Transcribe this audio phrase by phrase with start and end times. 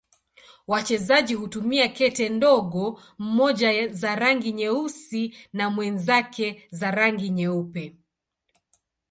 [0.67, 7.95] Wachezaji hutumia kete ndogo, mmoja za rangi nyeusi na mwenzake za rangi nyeupe.